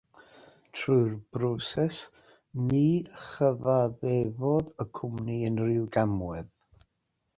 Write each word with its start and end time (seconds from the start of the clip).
Trwy'r 0.77 1.11
broses, 1.37 1.99
ni 2.71 2.81
chyfaddefodd 3.25 4.73
y 4.87 4.91
cwmni 5.01 5.37
unrhyw 5.51 5.89
gamwedd. 5.99 6.51